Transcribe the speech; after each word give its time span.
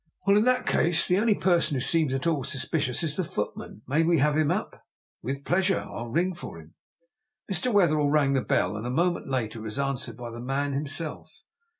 "Well, 0.25 0.35
in 0.35 0.45
that 0.45 0.65
case, 0.65 1.07
the 1.07 1.19
only 1.19 1.35
person 1.35 1.75
who 1.75 1.79
seems 1.79 2.11
at 2.11 2.25
all 2.25 2.43
suspicious 2.43 3.03
is 3.03 3.15
the 3.15 3.23
footman. 3.23 3.83
May 3.87 4.01
we 4.01 4.17
have 4.17 4.35
him 4.35 4.49
up?" 4.49 4.83
"With 5.21 5.45
pleasure. 5.45 5.77
I'll 5.87 6.07
ring 6.07 6.33
for 6.33 6.57
him." 6.57 6.73
Mr. 7.51 7.71
Wetherell 7.71 8.09
rang 8.09 8.33
the 8.33 8.41
bell, 8.41 8.75
and 8.75 8.87
a 8.87 8.89
moment 8.89 9.29
later 9.29 9.59
it 9.59 9.61
was 9.61 9.77
answered 9.77 10.17
by 10.17 10.31
the 10.31 10.41
man 10.41 10.73
himself. 10.73 11.43